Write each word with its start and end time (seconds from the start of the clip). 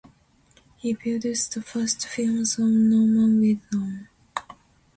He 0.77 0.95
produced 0.95 1.53
the 1.53 1.61
first 1.61 2.07
films 2.07 2.57
of 2.57 2.65
Norman 2.65 3.39
Wisdom. 3.39 4.07